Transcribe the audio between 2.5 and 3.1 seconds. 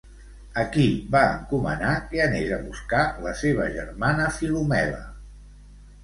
a buscar